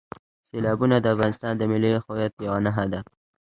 [0.47, 2.99] سیلابونه د افغانستان د ملي هویت یوه نښه ده.